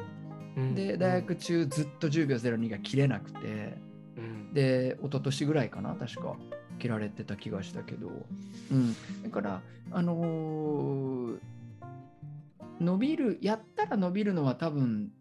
[0.56, 3.93] うんで大学中ずっと10秒02が切れなくて。
[4.16, 4.52] うん。
[4.54, 6.36] で、一昨年ぐらいかな、確か
[6.78, 8.08] 切られてた気がしたけど、
[8.70, 11.38] うん、だから、あのー
[12.80, 15.12] 伸びる、やったら伸びるのは多分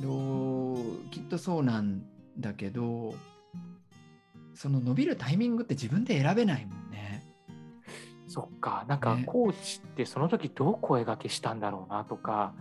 [0.00, 0.76] どう
[1.10, 2.02] きっとそうなん
[2.38, 3.14] だけど、
[4.54, 7.24] その伸びるタイミングって自分で選べないもんね。
[8.28, 9.24] そっか、なんかね。
[9.24, 12.54] コーチってその時どう声掛けしたんだろうなとか、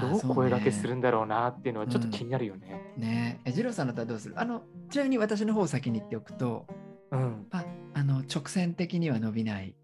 [0.00, 2.92] どう声掛けするんだろうなっていうのはちょっと気になるよね。
[2.96, 4.34] ねえ、ジローさんだったらどうする？
[4.38, 6.66] あのちなみに私の方を先に言っておくと、
[7.10, 7.46] うん。
[7.50, 9.74] まあ、あの直線的には伸びない。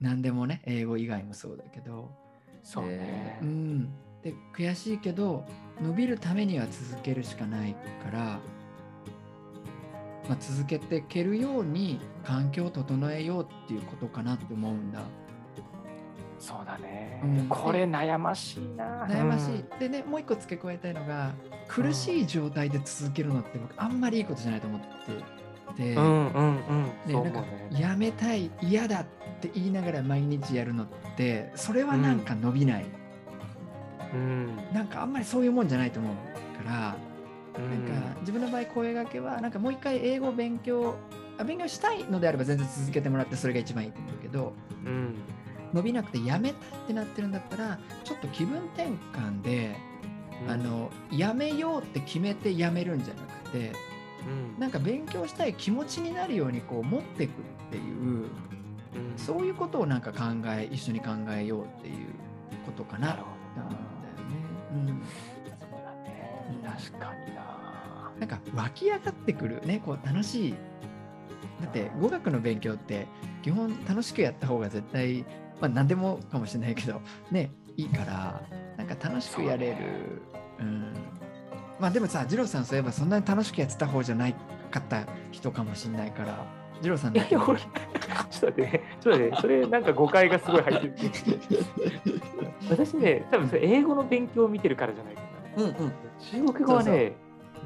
[0.00, 2.10] 何でもね、英語以外もそうだけど、
[2.62, 3.46] そうねで。
[3.46, 5.46] うん、で悔しいけど
[5.80, 8.40] 伸びるためには続けるしかないから、
[10.28, 15.00] まあ、続けていけるように環境を整えようっていうことかなって思うんだ
[16.38, 17.20] そうだね。
[17.22, 17.46] うん。
[17.48, 19.06] これ悩ましいな。
[19.06, 19.78] 悩ましい、うん。
[19.78, 21.32] でねもう一個付け加えたいのが
[21.68, 24.86] 苦しい状態で続けるのって僕あんまりいいことじゃないと思って
[25.76, 26.56] て、うんうん
[27.06, 27.10] うん。
[27.10, 29.04] そうなんかやめたい嫌だっ
[29.40, 32.86] て言いながら毎日やるのってそれはなんか伸びない、
[34.14, 34.56] うん。
[34.72, 36.96] なんかあんまりそういうもんじゃないと思うから、
[37.58, 38.02] うんなん。
[38.12, 40.96] か自分の場合声掛けはなんかもう一回英語を勉強
[41.38, 44.52] あ勉強したいのであれば全然続けてもらってそれが一番いいと思うけど
[44.84, 45.14] うん
[45.72, 49.76] 伸びなくてやめたいってなってるんだったらちょっと気分転換で、
[50.44, 50.50] うん。
[50.50, 53.72] あのやめようって決めてやめるんじゃなくて
[54.26, 54.60] うん。
[54.60, 57.34] なんか勉強したい気持ちになるようにこう持っていくっ
[57.70, 58.30] ていううん。
[59.16, 61.94] そういうことをなんか考え一緒に考えようっていう
[62.64, 63.08] ことかな。
[63.08, 63.70] なるほと思
[64.72, 65.06] うんだよね。
[65.60, 66.88] そうだね。
[66.88, 68.12] 確かにな。
[68.14, 69.82] うん、なんか湧き上がってくるね。
[69.84, 70.54] こう楽しい。
[71.60, 73.06] だって語学の勉強って
[73.42, 75.24] 基本楽しくやった方が絶対
[75.60, 78.42] まあ何でもかもしれないけどねいいから
[78.76, 79.76] なんか楽しくやれる。
[80.60, 80.94] う、ん、
[81.78, 84.34] まあでもさ二郎さんそういえばそんなに楽しくやってた方じゃない
[84.70, 86.46] かった人かもしれないから
[86.82, 88.82] 二郎さんちょっと待ってね。
[89.00, 90.94] ちょっと待ってそれなんか誤解がすごい入ってる
[92.68, 95.22] 私ね多分それ英語の勉強を見てるからじゃないか
[95.56, 95.62] な。
[95.64, 95.92] うんうん。
[96.46, 97.14] 中国語はね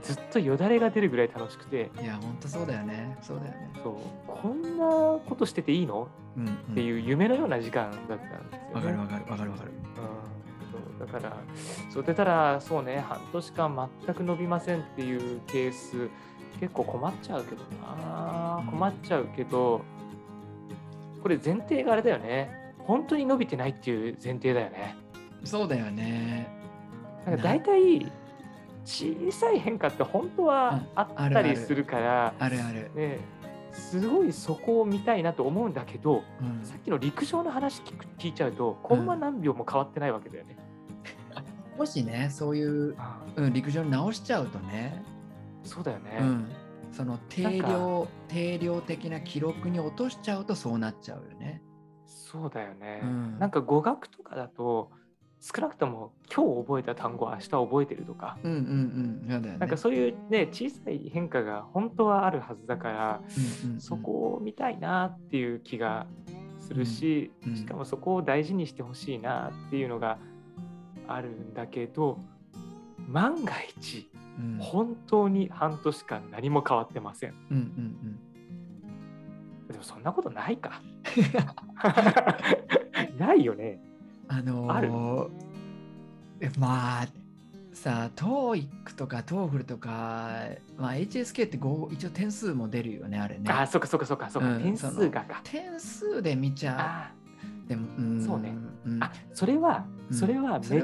[0.03, 1.91] ずっとよだれが出るぐらい楽しくて。
[2.01, 3.19] いや本当そうだよね。
[3.21, 3.71] そうだよね。
[3.83, 3.95] そう。
[4.27, 4.87] こんな
[5.29, 6.07] ことしてていいの？
[6.30, 8.71] うん、うん、っていう夢のような時間だったんですよ、ね。
[8.75, 9.71] わかるわかるわかるわかる。
[9.71, 11.37] うん、そうだから、
[11.91, 16.09] そう出たら、そうね、半年間全く伸びませんっていうケース、
[16.61, 18.59] 結構困っちゃうけどな。
[18.61, 19.83] うん、困っちゃうけど、
[21.23, 24.97] これ前提があれだよね、本当に伸びてないっていう前提だよね。
[25.45, 26.49] そうだよね。
[27.27, 28.11] なんか大体、
[28.85, 33.19] 小さい変化って本当はあったりするから、あるある、ね、
[33.73, 40.57] すごいそこを見たいなと思うんだけど、うんさっきの陸上の話聞く聞いちゃうと、コンマ何秒も変わってないわけだよね。
[41.79, 42.97] もしねそういう、
[43.37, 45.03] うん、陸上に直しちゃうとね、
[45.63, 46.19] そうだよね。
[46.21, 46.49] うん、
[46.93, 51.63] その定量定量的な記録に落としちゃうとそうなっちゃうよね。
[52.07, 53.01] そうだよね。
[53.03, 54.91] うんなんか語学とかだと、
[55.41, 59.59] 少なくとも今日覚えた単語は明日覚えてるとか、うんうんうんそうだよね。
[59.59, 66.07] なんかそういうね、小さい変化が本当はあるはずだから、うんうんうんそこを見たいなっていう気が
[66.59, 70.19] するし、うんうんしかもそこを大事にしてほしいなっていうのが
[71.09, 72.19] あるんだけど、
[73.09, 77.35] 万が一、うん本当に半年間何も変わってません。
[77.51, 78.19] うんうん
[79.69, 80.83] でもそんなことないか。
[83.19, 83.81] ないよね。
[84.31, 84.91] うん、あのーある？
[86.41, 87.09] えまあ
[87.73, 90.31] さ TOEIC とか TOEFL とか、
[90.77, 93.45] まあ、HSK ってご一応点数も出るよねあれね。
[93.51, 95.41] あ、そっかそっかそっかそっか、うん点数がか。
[95.45, 97.13] 点数で見ちゃあ
[97.67, 97.69] う。
[97.69, 98.55] でも、うんそうね。
[98.87, 99.03] うん。
[99.03, 100.17] あ、それは、うん。
[100.17, 100.75] それはめち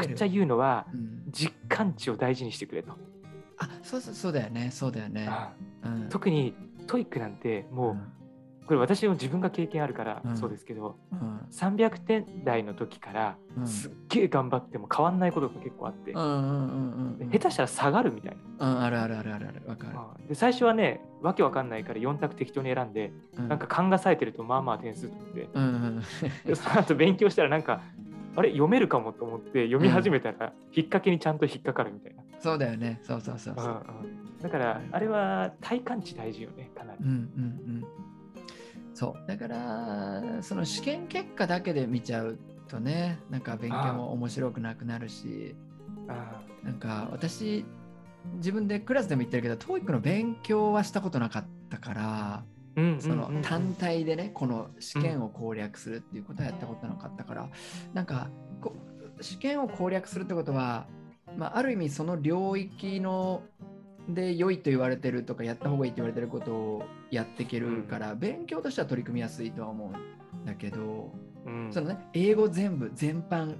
[0.00, 1.22] ゃくちゃ言うのは、うん。
[1.30, 2.92] 実感値を大事にしてくれと。
[3.58, 5.26] あそうそうそうだよねそうだよね。
[5.28, 5.52] あ
[5.84, 6.08] うん。
[6.08, 6.54] 特に
[6.86, 8.02] TOEIC なんてもう、うん
[8.70, 18.68] これ私も自分が経験あるからうんそうですけど、うん300点台の時からうんすっげえ頑張っても変わんないことが結構あって、下手したら下がるみたいな。
[18.68, 19.92] うんあるあるあるあるあるわかる。
[19.96, 26.02] あで最初はね、わけわかんないから4択適当に選んで、うんなんか勘が冴えてるとまあまあ点数取って、うんうん
[26.46, 27.80] でその後勉強したらなんか、
[28.36, 28.50] あれ？
[28.50, 32.22] 読めるかもと思って読み始めたら、引っ掛けにちゃんと引っかかるみたいな。
[32.38, 33.64] そうだよねそうそうそうそう。
[33.66, 36.98] うんうんだから、あれは体感値大事よね、かなり。
[37.04, 37.16] うんうんう
[37.80, 37.84] ん。
[38.94, 39.28] そう。
[39.28, 42.38] だからその試験結果だけで見ちゃう
[42.70, 45.56] とねなんか勉強も面白くなくなるし
[46.08, 47.64] あなんか私
[48.36, 52.44] 自分でクラスでも言ってるけど TOEIC の勉強はしたことなかったから
[53.00, 57.48] そのうんうん単体でねこの試験を攻略するっていうことはやったことなかったから
[57.92, 58.28] なんか
[58.60, 58.74] こ
[59.20, 60.86] 試験を攻略するってことは、
[61.36, 63.42] まあ、ある意味その領域の
[64.08, 71.12] で良いと言われてるとかやった方がいいと言われてることをやっていけるから、勉強としては取り組みやすいとは思うんだけど、
[71.44, 71.72] うん。
[71.72, 73.56] そのね英語全部全般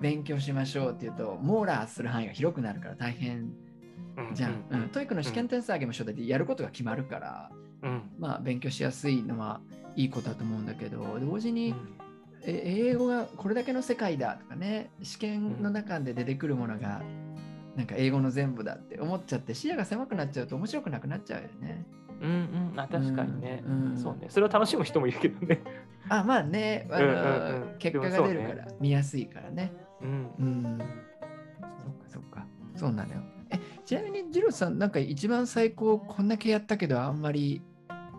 [0.00, 3.52] 勉強しましょうっていうと網羅する範囲が広くなるから大変
[4.34, 4.64] じゃん。
[4.70, 7.50] うん、 TOEIC の試験点数上げましょうだってやることが決まるから、
[7.82, 8.02] うん。
[8.18, 9.60] まあ勉強しやすいのは
[9.94, 11.74] いいことだと思うんだけど同時に、
[12.44, 17.02] 英語がこれだけの世界だとかね試験の中で出てくるものが、
[17.76, 21.86] なんか英語の全部だって思っちゃって視野が狭くなっちゃうと面白くなくなっちゃうよね。
[22.22, 22.80] うんうん。
[22.80, 24.26] あ確かにね、うんうんそうね。
[24.28, 25.60] それを楽しむ人もいるけどね。
[26.08, 26.88] あまあね。
[26.90, 27.16] あの、うんうん
[27.72, 27.78] うん。
[27.78, 29.72] 結果が出るから見やすいからね。
[30.00, 30.30] うん。
[30.38, 30.78] うん。
[31.78, 32.46] そっかそっか。
[32.74, 33.20] そうなのよ。
[33.50, 37.60] えちなみにジローさんなんか一番最高こんだけやったけどあんまり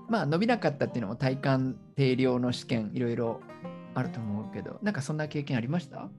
[0.08, 3.42] まあ伸びなかったっていうのも体感定量の試験いろいろ
[3.96, 6.10] あると思うけどなんかそんな経験ありました？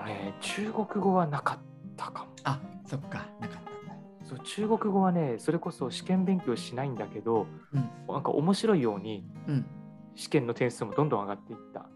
[0.00, 1.58] あれ中国語はなかっ
[1.96, 2.30] たかも。
[2.44, 3.26] あそっか。
[3.40, 3.67] なかった。
[4.28, 7.90] そう中国語はねそれこそ試験勉強しないんだけどうん。
[8.08, 9.66] なんかか面白いようにうん。
[10.14, 11.86] 試験の点数もどんどん上がっていった。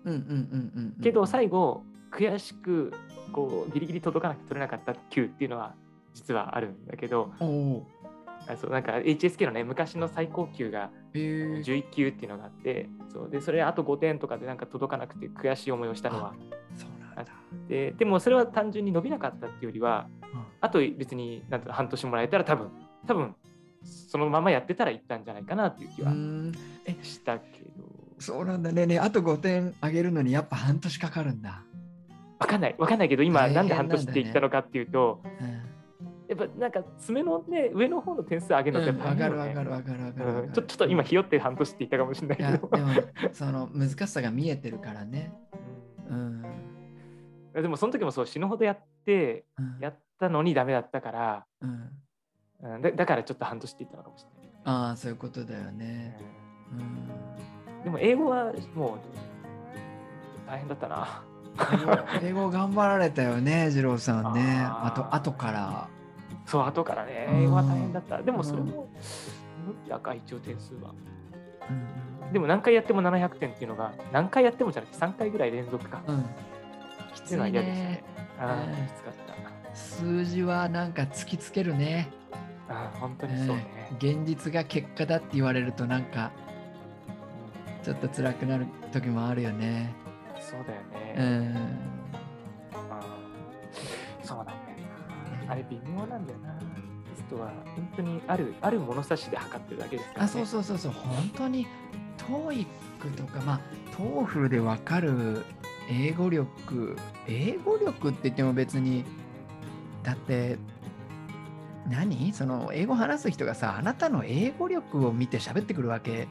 [1.02, 2.92] けど最後悔しく
[3.32, 5.74] こうギリギリ届かなくて取れなかった9っていうのは
[6.14, 16.34] 実はあるんだけどあそうなんか HSK のね昔の最高級がへえ11級っていうのがあってそうでそれあと5点とかでなんか届かなくて悔しい思いをしたのは
[16.76, 17.32] そうなんだ。
[17.68, 20.21] ででもそれは単純に伸びなかったっていうよりはうん
[20.60, 22.70] あと別になん半年もらえたら多分
[23.06, 23.34] 多分
[23.84, 26.12] そのままやってたらいったんじゃないかなっていう気は
[27.02, 27.84] したけど。
[28.18, 28.86] そうなんだね。
[28.86, 31.64] ねあと5点あげるのにやっぱ半年かかるんだ、
[32.38, 32.76] わかんない。
[32.78, 35.72] わかんないけど今なんで半年って言ったのかっていうとうん
[36.28, 39.70] やっぱなんか爪のね上の方の点数上げるのってわかる大変よね。
[39.70, 40.52] わかるわかるわかるうん。
[40.52, 42.68] ちょっと今ひよって半年って言ったかもしれないけど。
[42.68, 42.90] でも
[43.32, 45.32] その難しさが見えてるからね。
[46.08, 46.41] ううんん
[47.54, 49.78] でもその時もそう死ぬほどやってうん。
[49.80, 51.90] やったのにダメだったから、うん。
[52.74, 54.52] うん、だだからちょっと半年って言ったのかもしれない。
[54.64, 56.16] ああそういうことだよね。
[56.72, 57.84] うん。
[57.84, 58.98] でも英語はもう
[60.48, 61.24] 大変だったな。
[62.22, 64.62] 英語頑張られたよね二郎さんね。
[64.64, 65.88] あと後から。
[66.46, 67.42] そう、後からね、うん。
[67.42, 68.22] 英語は大変だった。
[68.22, 68.88] でもそれも、
[69.66, 70.90] 伸びたか、一応点数は。
[71.68, 76.02] うんでも何回やっても700点っていうのが、何回やってもじゃなくて3回ぐらい連続か。
[76.06, 76.24] うん
[77.14, 78.04] きっていはつい嫌でしたねね。
[78.38, 79.76] ああ、ねきつかった。
[79.76, 82.08] 数字はなんか突きつけるね
[82.68, 83.66] ああ、本当にそうね。
[83.98, 86.30] 現実が結果だって言われるとなんか
[87.82, 89.92] ちょっと辛くなる時もあるよね
[90.36, 90.80] うんそうだよ
[91.16, 91.48] うね。
[91.48, 91.56] ん
[92.74, 94.58] あーそうなんだよ
[95.46, 95.52] な。
[95.52, 96.52] あれ微妙なんだよな。
[96.54, 100.24] テストは本当にあるある物差しで測ってるだけですから、ね。
[100.26, 101.66] あそうそうそうそう本当に
[102.18, 102.66] TOEIC
[103.16, 103.60] とかまあ
[103.96, 105.44] TOEFL でわかる
[105.92, 106.96] 英語力
[107.28, 109.04] 英語力って言っても別に
[110.02, 110.58] だって
[111.88, 112.32] 何？
[112.32, 116.28] その英語話す人がさあなたの英語力を見て喋ってくるわけ。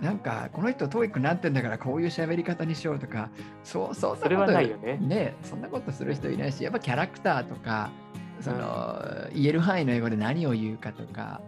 [0.00, 3.30] なんかこの人 TOEIC なってんだからこういう喋り方にしようとか
[3.62, 4.98] そうそうそれはないよね。
[4.98, 7.90] ねそんなことする人いないしやっぱキャラクターとか
[8.40, 9.00] その、
[9.32, 11.40] 言える範囲の英語で何を言うかとか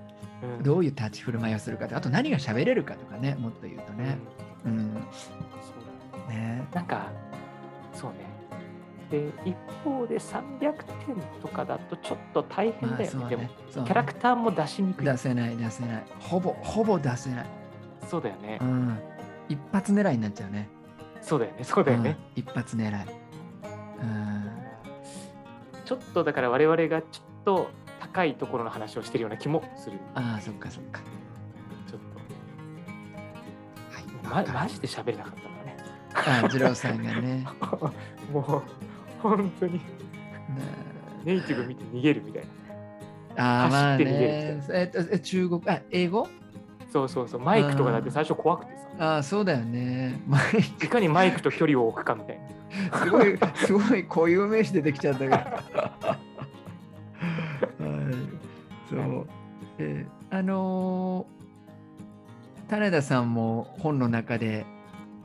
[0.43, 0.63] うん。
[0.63, 4.17] どういう立ち振る舞いをするかとかあと何が喋れるかとかねもっと言うとね。
[4.65, 4.95] うん。
[5.21, 6.57] そうだね。
[6.57, 6.69] ね。
[6.73, 7.11] なんか、
[7.97, 8.19] そうね。
[9.11, 10.75] で、一方で300点
[11.41, 12.99] とかだとちょっと大変だよね。
[12.99, 15.05] まあそうでもキャラクターも出しにくい。
[15.07, 17.47] 出せない出せないほぼほぼ出せない、
[18.09, 18.65] そうだよねう。
[18.65, 18.99] ん、
[19.49, 20.69] 一発狙いになっちゃうね
[21.21, 21.65] そうだよね。
[21.65, 22.11] そうだよね。
[22.11, 23.07] うん一発狙い、
[24.03, 24.51] うん、
[25.85, 27.71] ちょっとだから我々がちょっと
[28.01, 29.99] 高いところの話をしてるような気もする。
[30.15, 31.01] ああそっかそっか
[31.89, 32.01] ちょっ
[33.93, 34.01] は
[34.43, 34.51] いと。
[34.53, 35.56] ま、マジで喋れなかったからね。
[36.25, 37.45] あ二郎さんがね。
[38.33, 38.43] もう、
[39.21, 39.75] 本当に。
[39.75, 39.81] ね
[41.25, 42.43] ネイティブ見て逃げるみたい
[43.37, 43.45] な。
[43.63, 46.29] ああまあ走って逃げるねえっとえ中国あ英語？
[46.93, 47.41] そうそうそう。
[47.41, 48.87] マイクとかだって最初怖くてさ。
[48.99, 50.21] ああそうだよね。
[50.27, 50.43] マイ
[50.85, 52.99] いかにマイクと距離を置くかみたいな。
[52.99, 55.63] クすごいすごい固有名詞出てきちゃったから
[56.09, 56.21] はい。
[58.89, 59.27] そう。
[59.79, 61.37] えーあのー
[62.69, 64.67] 種田さんも本の中で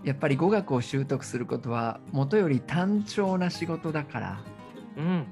[0.04, 4.44] やっぱり語学を習得することはもとより単調な仕事だから
[4.98, 5.28] うん。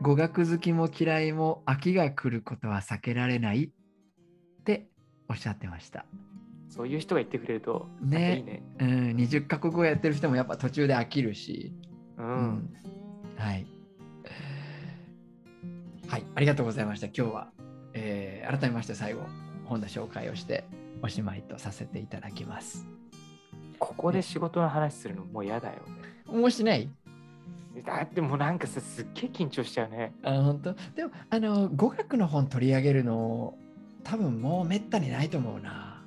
[0.00, 3.70] 語学好きも嫌いも飽きが来ることは避けられないっ
[4.64, 4.88] て
[5.28, 6.04] おっしゃってました。
[6.68, 8.62] そういう人が言ってくれると、ねいいね。
[8.80, 11.72] うん、20カ国語やってる人もやっぱ途中で飽きるし、
[12.18, 12.22] う。
[12.22, 12.70] うん
[13.36, 13.66] はい。
[16.08, 17.06] はい、ありがとうございました。
[17.06, 17.52] 今日は、
[17.94, 19.20] えー改めまして最後、
[19.66, 20.64] 本の紹介をして
[21.00, 22.88] おしまいとさせていただきます。
[23.82, 26.38] ここで仕事の話するのもう嫌だよね。
[26.38, 26.88] もうしない？
[27.84, 30.12] だってもうなんかさ、すっげえ緊張しちゃうね。
[30.22, 30.74] あ本当？
[30.94, 33.54] でもあの語学の本取り上げるの
[34.04, 36.00] 多分もうめったにないと思うな。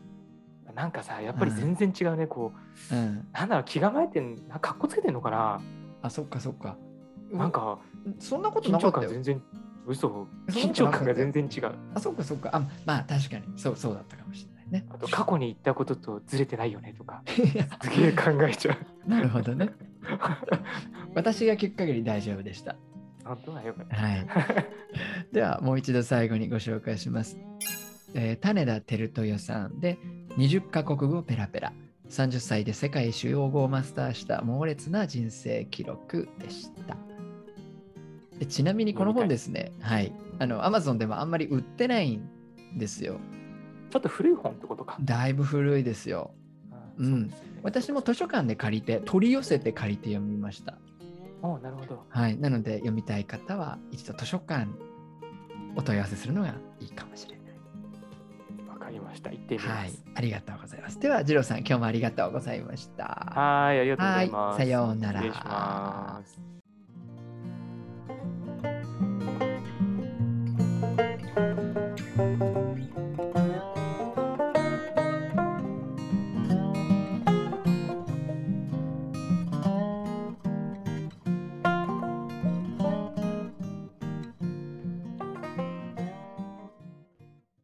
[0.74, 2.28] なんかさ、やっぱり全然違うね。
[2.28, 2.54] こ
[2.92, 3.28] う、うん。
[3.34, 5.62] なんだろう、気構えてかかっこつけてんのかな？
[6.02, 6.78] あそっかそっか。
[7.32, 7.80] なんか、
[8.20, 9.10] そんなこと緊張なかったよ。
[9.12, 9.44] 感全然、
[9.86, 11.72] 嘘、緊張感が全然違う。
[11.94, 12.52] あそっかそっか。
[12.54, 14.86] あまあ確かにそうそうだったかもしれないね。
[14.90, 19.10] あと、過去に言ったこととずれてないよねとか、 すげえ考えちゃう。
[19.10, 19.70] なるほどね。
[21.16, 22.76] 私が聞く限り大丈夫でした。
[23.24, 23.96] 本当はよかった。
[23.96, 24.28] はい。
[25.34, 27.38] ではもう一度最後にご紹介します。
[28.14, 29.98] えー種田照豊さんで
[30.38, 31.74] 20カ国語ペラペラ。
[32.10, 36.98] 30歳で世界主要語をマスターした猛烈な人生記録でした。
[38.40, 40.14] でちなみにこの本ですね、はい。
[40.40, 42.30] あの、Amazon でもあんまり売ってないん
[42.78, 43.20] ですよ。
[43.96, 44.98] ちょっと古い本ってことか。
[45.00, 46.32] だいぶ古いですよ。
[46.98, 47.32] うん
[47.64, 50.78] 私も図書館で借りて、取り寄せて借りて読みました。
[51.42, 52.04] おなるほど。
[52.10, 52.38] はい。
[52.38, 54.68] なので、読みたい方は、一度図書館
[55.78, 58.68] お問い合わせするのがいいかもしれない。
[58.68, 59.32] わかかりました。
[59.32, 61.00] 行ってみはいます。、ありがとうございます。
[61.00, 63.32] では、次郎さん、今日もありがとうございました。
[63.34, 64.60] はい、ありがとうございます。
[64.60, 66.22] はいさようなら。